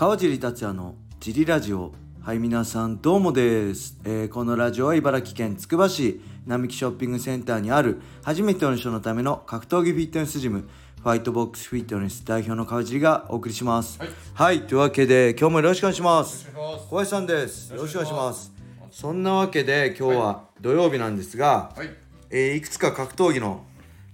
[0.00, 1.92] 川尻達也のジリラジオ。
[2.22, 10.66] はい皆さんどうもです、えーこのラジオは茨城県つくば市並木ショッピングセンターにある初めての人のための格闘技フィットネスジム
[11.02, 14.00] ファイトボックスフィットネス代表の川尻がお送りします。
[14.32, 14.62] はい。
[14.62, 16.50] というわけで今日もよろしくお願いします。
[16.50, 17.70] 小林さんです。
[17.74, 18.54] よろしくお願いします。
[18.90, 21.90] そんなわけで今日は土曜日なんですが、はい。
[22.30, 23.66] えーいくつか格闘技の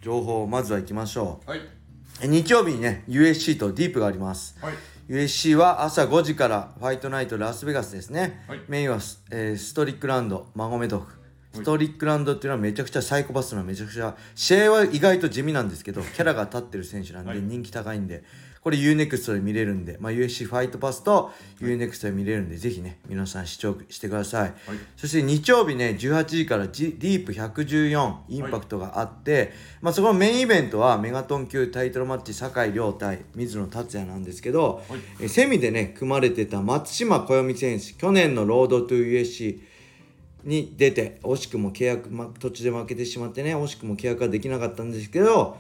[0.03, 1.49] 情報をまずは行きましょう。
[1.49, 1.61] はい。
[2.23, 4.59] え日曜日にね USC とディープがあります。
[4.61, 4.75] はい
[5.09, 8.61] USC は朝5時からファイトナイトラスベガスですね、はい。
[8.67, 11.07] メインはス,、えーストリックランドマゴメドフ
[11.53, 17.41] ストリックランドっていうのはめちゃくちゃサイコパスなめちゃくちゃ試合は意外と地味なんですけどキャラが立ってる選手なんではい。
[17.41, 18.25] 人気高いんで
[18.67, 21.31] これ UNEXT で見れるんで、まあ、USC ファイトパスと
[21.61, 24.55] UNEXT で見れるんでぜひね皆さん視聴してください、
[24.97, 35.01] そして日曜日ね18時から、ディープ114インパクトがあって、まあ、そこのメインイベントはメガトン級タイトルマッチ酒井亮対水野達也なんですけど、はい。
[35.21, 39.61] えセミでね組まれてた松島小読選手去年のロードトゥ USC
[40.43, 45.57] に出て惜しくも契約、ま、途中で負けてしまってね惜しくも契約ができなかったんですけど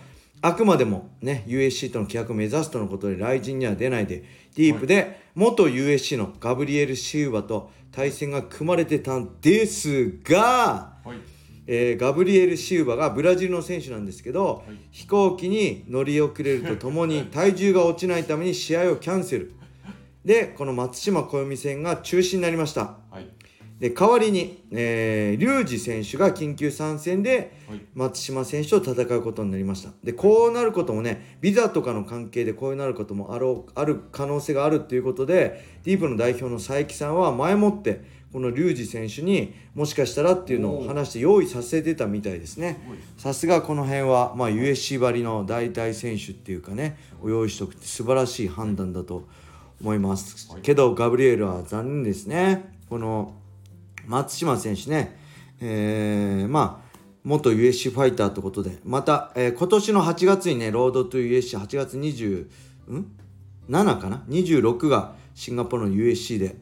[0.46, 4.22] あくまでもね USC との契約を目指すとのことで来陣には出ないで
[4.54, 11.18] ディープで元 USC のガブリエル・シウバと対戦が組まれてたんですが、はい。
[11.66, 14.76] えーガブリエル・シウバがブラジルの選手なんですけど、はい。
[14.92, 19.52] 飛行機に乗り遅れるとともに体重が落ちないために試合をキャンセル。
[20.24, 22.98] でこの松島小読戦が中止になりました。
[23.10, 23.35] はい
[23.78, 27.80] で代わりに、えー、リュウジ選手が緊急参戦ではい。
[27.94, 29.90] 松島選手と戦うことになりました。
[30.04, 42.78] でこうなることもねビザとかの関係でこうなることもあろうある可能性があるということでディープの代表の佐伯さんは前もってこのリュウジ選手にもしかしたらっていうのを話して用意させてたみたいですね。
[43.16, 49.26] さすがこの辺は、まあ、USC ばりの代替選手っていうかねを用意しておくって素晴らしい判断だと
[49.80, 50.62] 思います、はい。
[50.62, 52.72] けどガブリエルは残念ですね。
[52.88, 53.34] この
[54.06, 55.18] 松島選手ね、
[55.60, 56.86] えーまあ
[57.24, 58.78] 元 USC ファイターってことで。
[58.84, 62.46] また、えー今年の8月にねロードトゥ USC8 月20
[62.92, 63.06] ん
[63.68, 66.56] ？7かな？26がシンガポールの USC で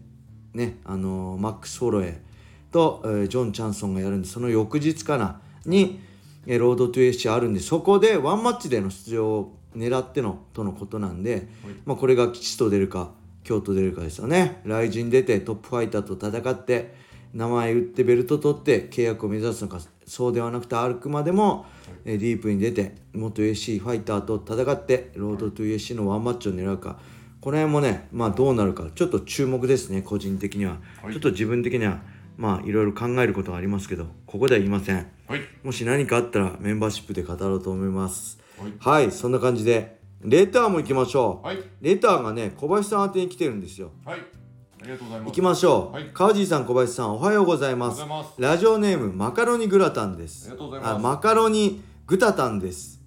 [0.55, 6.01] ねあのーマックス・フォロエーと、えージョン・チャンソンがやるんでその翌日かなに、
[6.47, 11.49] えーロードトゥ USC あるんでそこでワンマッチでの出場を狙ってのとのことなんで、
[11.85, 13.11] まあ、これが吉と出るか
[13.43, 14.63] 京都出るかですよね。
[14.65, 16.95] 来陣出てトップファイターと戦って
[17.35, 21.67] 名前売ってベルト取って契約を目指すのかそうではなくてあくまでも、
[22.05, 26.99] えーディープに出て元 USC ファイターと戦ってロードトゥ USC のワンマッチを狙うか。
[27.41, 31.13] この辺もねまあどうなるかちょっと注目ですね個人的には、はい。
[31.13, 32.01] ちょっと自分的には
[32.39, 35.07] まあいろいろ考えることがありますけどここでは言いません。
[35.27, 35.41] はい。
[35.63, 38.39] もし何かあったらメンバーシップで語ろうと思います。
[38.59, 39.05] はい。
[39.05, 41.59] はいそんな感じでレターも行きましょう、はい。
[41.81, 43.91] レターがね小林さん宛てに来てるんですよ。
[44.05, 44.21] はい
[44.85, 45.29] ありがとうございます。
[45.31, 46.11] 行きましょう、はい。
[46.13, 48.03] 川尻さん小林さんおはようございます。
[48.03, 48.43] おはようございます。
[48.43, 50.49] ラジオネームマカロニグラタンです。
[50.49, 50.95] ありがとうございます。
[50.95, 53.01] あマカロニグタタンです。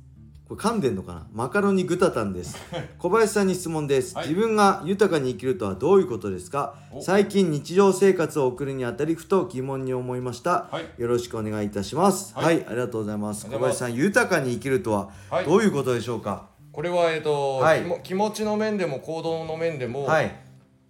[0.50, 1.28] これ噛んでんのかな？
[1.34, 2.58] マカロニグタタンです。
[2.98, 4.30] 小林さんに質問です、はい。
[4.30, 6.74] 自分が豊かに生きるとはどういうことですか？
[6.92, 7.00] お。
[7.04, 11.00] 最近日常生活を送るにあたりふと疑問に思いました、はい。
[11.00, 12.34] よろしくお願いいたします。
[12.34, 13.46] は、はいいありがとうございます。
[13.46, 13.78] 小ありがとうございます。
[13.78, 15.46] 林さん豊かに生きるとははい。
[15.46, 16.48] どういうことでしょうか？
[16.72, 18.02] これはえっと、はい。
[18.04, 20.47] 気持ちの面でも行動の面でも、はい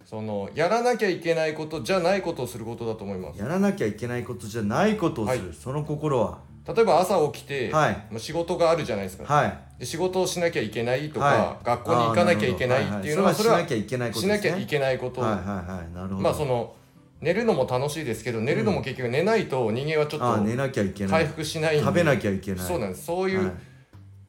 [0.08, 3.38] そのやらなきゃいけないことじゃないことをすることだと思います。
[3.38, 5.54] やらなきゃいけないことじゃないことをする、はい。
[5.54, 6.38] その心は。
[6.66, 7.92] 例えば朝起きて、はい。
[8.10, 9.58] まあ仕事があるじゃないですか、はい。
[9.80, 11.64] で仕事をしなきゃいけないとか、はい。
[11.66, 14.38] 学校に行かなきゃいけないっていうのはあーそれはなるほどはいはいそれはしなきゃいけないことですね。
[14.38, 15.94] しなきゃいけないこと、はいはいはい。
[15.94, 16.20] なるほど。
[16.22, 16.74] まあその
[17.20, 21.10] 寝るのも楽しいですけど寝るのも結局寝ないと人間はちょっとあー寝なきゃいけない。
[21.10, 21.84] 回復しないんで。
[21.84, 22.66] 食べなきゃいけない。
[22.66, 23.04] そうなんです。
[23.04, 23.52] そういうはい。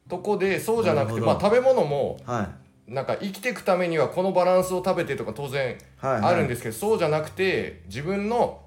[0.09, 1.39] とこでそうじゃなくてなるほど。
[1.39, 8.61] まあ食べ物もはいなんか生きていくためにはこのバランスを食べてとか当然あるんですけどそうじゃなくて自分の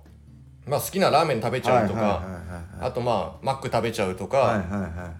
[0.66, 2.22] まあ好きなラーメン食べちゃうとか
[2.80, 4.62] あとまあマック食べちゃうとか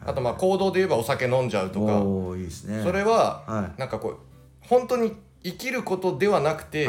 [0.06, 1.98] あとまあ行動で言えばお酒飲んじゃうとか。
[2.00, 2.82] おおいいですね。
[2.82, 3.81] それははい。
[3.81, 4.19] なんかこう
[4.60, 5.12] 本当に
[5.43, 6.88] 生きることではなくて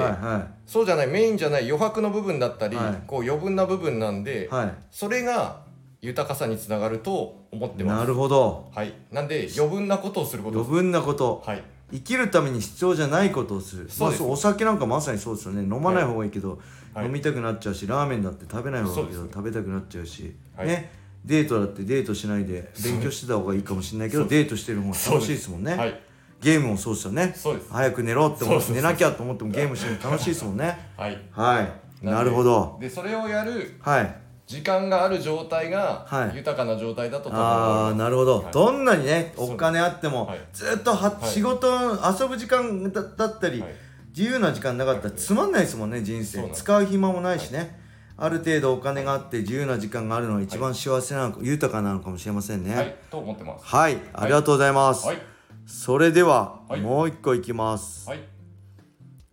[0.67, 3.01] そうじゃないメインじゃない余白の部分だったり、はい。
[3.07, 4.49] こう余分な部分なんで、
[4.91, 5.63] それが
[6.03, 7.95] 豊かさにつながると思ってます。
[7.95, 8.69] いなるほど。
[8.75, 10.59] はい、なんで余分なことをすること。
[10.59, 11.41] 余分なこと。
[11.45, 11.63] はい、
[11.93, 13.89] 生きるために必要じゃないことをする。
[13.89, 14.21] そうです。
[14.23, 15.61] まあ、お酒なんかまさにそうですよね。
[15.61, 16.59] 飲まない方がいいけど、
[16.93, 17.05] はい。
[17.05, 20.67] 飲みたくなっちゃうしラーメンだって食べない方がいいけど食べたくなっちゃうし、はい。
[20.67, 20.91] ね。
[21.25, 25.97] デートだってデートしないで勉強してた方がいいかもしれないけどデートしてる方が楽しいですもんね、はい、
[26.41, 27.33] ゲームもそうですよね。
[27.69, 30.77] 早く寝ろって思って寝なきゃと思ってもゲームしてるの楽しいですもんね。
[30.97, 31.17] はい。
[31.31, 32.05] はい。
[32.05, 32.77] なるほど。
[32.81, 34.22] で、それをやるはい
[34.53, 36.35] 時間がある状態がはい。
[36.35, 37.93] 豊かな状態だと多分ああ。
[37.95, 38.53] なるほど、はい。
[38.53, 40.39] どんなにねお金あっても、はい。
[40.53, 41.25] ずっとは、い。
[41.25, 43.73] 仕事遊ぶ時間だだったり、はい。
[44.09, 46.33] 自由な時間なかったらつまんないですもんね人生。
[46.33, 46.63] そうなんです。
[46.63, 47.79] 使う暇もないしね、
[48.15, 52.75] ある程度お金があって自由な時間があるのが一番幸せなのか、豊かなのかもしれませんね。
[52.75, 52.95] はい。
[53.09, 53.65] と思ってます。
[53.65, 55.17] はい、ありがとうございます、はい。
[55.65, 56.81] それでは、はい。
[56.81, 58.19] もう一個いきます、はい。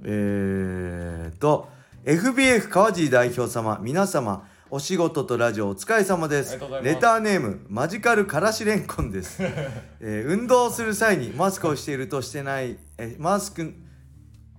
[0.03, 1.69] えーと
[2.05, 6.57] FBF 川尻代表様皆様お仕事とラジオお疲れ様です。
[6.85, 9.43] レターネームマジカルからしれんこんです、
[9.99, 13.75] えー運動する際にマスクをしているとしてない、えーマスク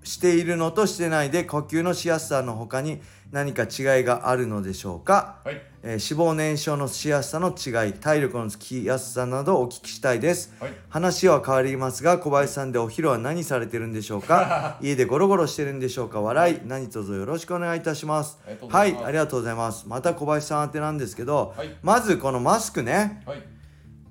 [0.04, 3.02] しているのとしてないで呼吸のしやすさの他に
[3.32, 5.62] 何か違いがあるのでしょうか、はい。
[5.84, 10.74] えー脂肪燃焼のしやすさの違い体力のつきやすさなどお聞きしたいです、はい。
[10.90, 14.78] 話は変わりますが小林さんでお昼は何されてるんでしょうか？
[14.84, 16.22] 家でゴロゴロしてるんでしょうか？
[16.22, 18.38] 笑い何卒よろしくお願いいたします。
[18.70, 19.88] はいありがとうございます。
[19.88, 21.76] また小林さん宛てなんですけど、はい。
[21.82, 23.44] まずこのマスクねはい。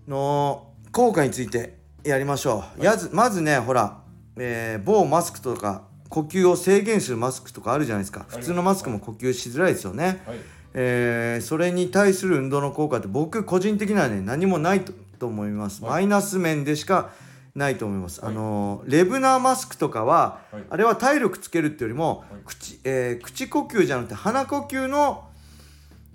[0.08, 3.99] の効果についてやりましょう、やずまずねほら、
[4.42, 8.24] えー某マスクとか呼吸を制限するマスクとかあるじゃないですか。
[8.26, 10.38] 普通のマスクも呼吸しづらいですよね、はい。
[10.74, 15.92] えーそれに対する運動の効果って僕個人的にはね何もないとと思います、はい。
[15.92, 17.10] マイナス面でしか
[17.54, 18.32] ないと思います、はい。
[18.32, 20.62] あのーレブナーマスクとかは、はい。
[20.70, 22.40] あれは体力つけるっていうよりも、はい。
[22.46, 25.28] 口えー口呼吸じゃなくて鼻呼吸の、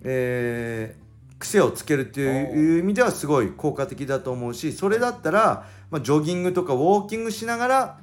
[0.04, 1.06] えー
[1.38, 7.98] 癖をつけるっていう意味ではすごい効果的だと思うしそれだったら、まあ、ジョギングとかウォーキングしながら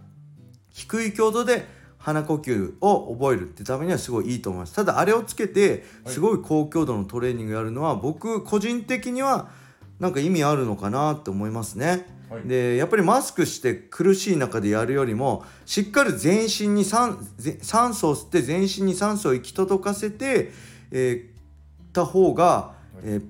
[0.73, 1.67] 低い強度で
[1.99, 4.75] 鼻呼吸を覚えるってためにはすごいいいと思います。
[4.75, 6.15] ただあれをつけてはい。
[6.15, 9.51] すごい高強度のトレーニングやるのは僕個人的には
[10.01, 12.43] なんか意味あるのかなって思いますね、はい。
[12.43, 17.19] でやっぱりマスクして苦しい中でやるよりもしっかり全身に酸
[17.95, 20.51] 素を吸って全身に酸素を行き届かせて、
[20.91, 21.33] えー
[21.93, 22.73] た方が、
[23.03, 23.23] えー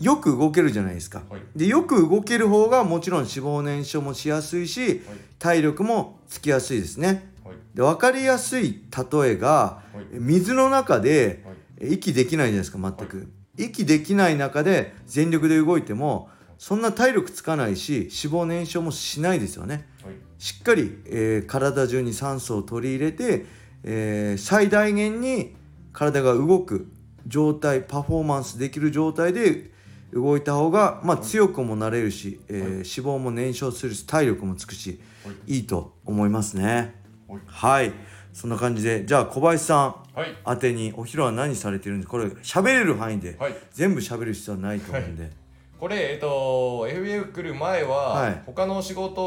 [0.00, 1.40] よく動けるじゃないですか、はい。
[1.56, 5.02] でよく動ける方がもちろん脂肪燃焼もしやすいし
[5.38, 7.32] 体力もつきやすいですね。
[7.44, 7.56] はい。
[7.74, 8.82] で分かりやすい
[9.12, 10.04] 例えがはい。
[10.12, 11.44] 水の中で
[11.80, 16.28] 息できないじゃないですか全く、息できない中で全力で動いても
[16.58, 19.88] そんな体力つかないし脂肪燃焼もしないですよね。
[20.04, 20.14] はい。
[20.38, 23.46] しっかり、えー体中に酸素を取り入れて、
[23.82, 25.54] えー最大限に
[25.92, 26.88] 体が動く
[27.26, 29.74] 状態パフォーマンスできる状態で
[30.12, 32.70] 動いた方が、まあ、強くもなれるし、えーはい。
[32.70, 35.56] 脂肪も燃焼するし体力もつくしはい。
[35.56, 36.94] いいと思いますね。
[37.28, 37.40] はい。
[37.46, 37.92] はい。
[38.32, 40.36] そんな感じでじゃあ小林さんはい。
[40.46, 43.54] 宛てにお昼は何されてるんでこれ喋れる範囲で、はい。
[43.72, 45.30] 全部喋る必要はないと思うんで、
[45.78, 48.42] これえっと FBF 来る前は、はい。
[48.46, 49.20] 他の仕事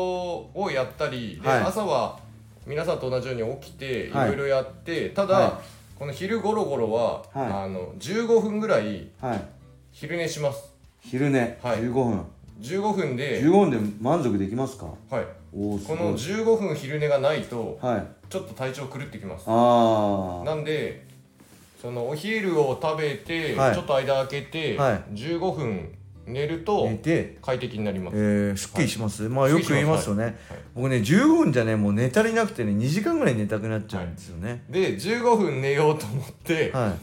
[0.53, 1.59] をやったりで、はい。
[1.61, 2.19] 朝は
[2.65, 4.27] 皆さんと同じように起きていはい。
[4.29, 5.61] ろいろやって、ただ、は
[5.97, 7.51] この昼ゴロゴロは、はい。
[7.65, 9.41] あの15分ぐらいはい
[9.99, 10.73] 昼寝します。
[11.01, 11.79] 昼寝、はい。
[11.79, 12.23] 15分。
[12.61, 14.85] 15分で、15分で満足できますか？
[15.09, 18.07] はい、この15分昼寝がないとはい。
[18.29, 19.43] ちょっと体調狂ってきます。
[19.45, 21.05] ああなんで
[21.81, 23.75] そのお昼を食べて、はい。
[23.75, 25.03] ちょっと間空けて、はい。
[25.15, 25.93] 15分
[26.25, 27.37] 寝ると寝て。
[27.41, 30.35] 快適になります、えー、すっきりします、まあよく言いますよね、はい。
[30.75, 34.63] 僕ね15分じゃねもう寝足りなくてね2時間ぐらい寝たくなっちゃうんですよね。
[34.69, 36.95] で15分寝ようと思って、は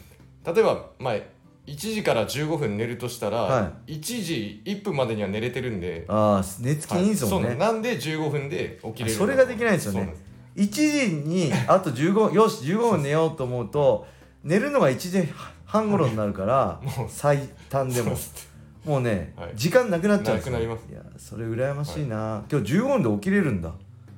[0.50, 1.16] い、例えば、まあ、
[1.66, 7.58] 1時から15分寝るとしたら、は1時1分までには寝れてるんで、ああ寝つきいいんですもんね、はい。
[7.58, 9.98] そうなんで15分で起きれるあそれができないんですよね。
[9.98, 10.26] そうなんです。
[10.56, 14.06] 1時にあと15よし15分寝ようと思うと
[14.42, 15.28] 寝るのが1時
[15.64, 18.48] 半頃になるから もう最短でうです。
[18.84, 19.52] もうね、はい。
[19.56, 20.52] 時間なくなっちゃうんですよ。
[20.52, 20.86] なくなります。
[20.90, 23.72] いやそれ羨ましいな、今日15分で起きれるんだ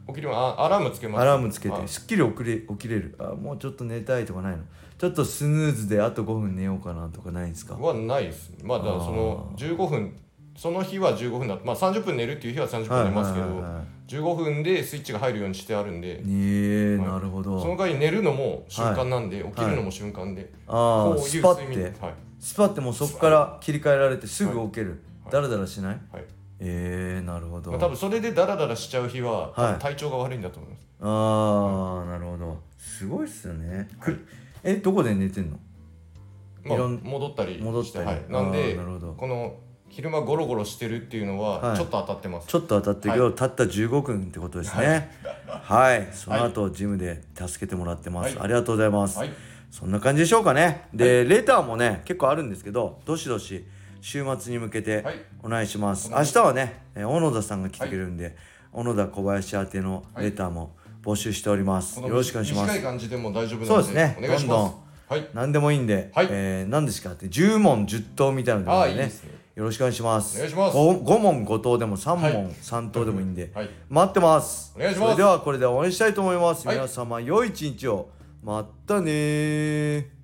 [0.09, 1.23] 起きればあアラームつけます。
[1.23, 1.83] アラームつけはい。
[1.83, 3.15] てすっきり起きれ起きれる。
[3.19, 4.63] あもうちょっと寝たいとかないの？
[4.99, 7.75] ちょっとスヌーズであと5分寝ようかなとかないんですか？
[7.75, 8.53] はないです。
[8.63, 10.17] まあだからその15分
[10.57, 13.63] その日は15分だまあ30分寝るっていう日は30分寝ますけど、はいはい。
[13.63, 17.09] はいはい15分でスイッチが入るようにしてあるんで、ねえ、はい。
[17.09, 17.61] なるほど。
[17.61, 21.63] その代わり寝るのも瞬間なんで、起きるのも瞬間で、ああスパって。
[22.01, 22.15] はい。
[22.41, 25.33] スパってもうそこから切り替えられてすぐ起きる、はい。
[25.33, 26.01] だらだらしない？
[26.11, 26.25] はい
[26.61, 29.73] ええなるほど、まあ、多分それでダラダラしちゃう日は、多はい。
[29.73, 30.81] 分体調が悪いんだと思います。
[31.01, 32.59] ああなるほど。
[32.77, 34.27] すごいっすよね、く
[34.65, 35.59] えどこで寝てんの？
[36.65, 38.07] まあ戻ったり戻ったり。
[38.07, 39.13] はい、なんあでーなるほど。
[39.13, 39.55] この
[39.89, 41.77] 昼間ゴロゴロしてるっていうのははい。
[41.77, 45.11] ちょっと当たってます、ちょっと当たってるけど、たった15分ってことですね。
[45.47, 48.45] はい、その後、ジムで助けてもらってます、はい。
[48.45, 49.31] ありがとうございます、はい。
[49.71, 50.89] そんな感じでしょうかね。
[50.93, 53.65] で、レターもね結構あるんですけどどしどし
[54.01, 55.15] 週末に向けてはい。
[55.43, 58.37] お願いします、お願いし明日はねえー小野田さんが来てくれるんで、
[58.73, 62.73] 小野田小林宛てのレターも募集しております、よろしくお願いします。
[62.73, 64.17] 短い感じでも大丈夫そうですね。
[64.19, 64.49] お願いします。
[64.49, 64.75] どんどん
[65.09, 65.29] はい。
[65.33, 66.29] 何でもいいんで、はい。
[66.31, 69.13] えー何ですかって10問10答みたいなあのでねね。
[69.55, 70.37] よろしくお願いします。
[70.37, 70.77] お願いします。
[70.77, 72.35] 5, 問5答でも3問、はい。
[72.53, 73.71] 3答でもいいんで、はい。
[73.89, 74.73] 待ってます。
[74.77, 75.13] お願いします。
[75.13, 76.77] それではこれで終わりにしたいと思います、はい。
[76.77, 78.11] 皆様良い一日を。
[78.41, 80.18] またねー